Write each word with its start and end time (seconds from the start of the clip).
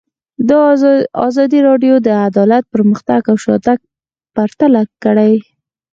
ازادي 1.27 1.59
راډیو 1.69 1.95
د 2.07 2.09
عدالت 2.29 2.63
پرمختګ 2.73 3.21
او 3.31 3.35
شاتګ 3.43 3.79
پرتله 4.35 4.81
کړی. 5.03 5.33